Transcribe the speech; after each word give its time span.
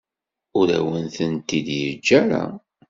Ur 0.59 0.67
awen-tent-id-yeǧǧa 0.77 2.15
ara. 2.21 2.43